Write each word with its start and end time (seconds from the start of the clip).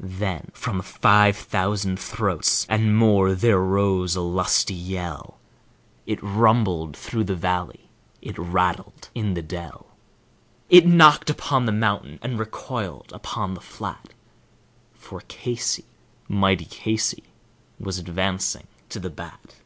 Then 0.00 0.52
from 0.54 0.80
five 0.80 1.36
thousand 1.36 2.00
throats 2.00 2.64
and 2.66 2.96
more 2.96 3.34
threr 3.34 3.58
rose 3.62 4.16
a 4.16 4.22
lusty 4.22 4.72
yell, 4.72 5.38
It 6.06 6.18
rumbled 6.22 6.96
through 6.96 7.24
the 7.24 7.36
valley, 7.36 7.90
it 8.22 8.38
rattled 8.38 9.10
in 9.14 9.34
the 9.34 9.42
dell, 9.42 9.94
It 10.70 10.86
knocked 10.86 11.28
upon 11.28 11.66
the 11.66 11.72
mountain 11.72 12.18
and 12.22 12.38
recoiled 12.38 13.12
upon 13.12 13.52
the 13.52 13.60
flat, 13.60 14.14
For 14.94 15.20
Casey, 15.28 15.84
mighty 16.26 16.64
Casey, 16.64 17.24
was 17.78 17.98
advancing 17.98 18.68
to 18.88 18.98
the 18.98 19.10
bat. 19.10 19.56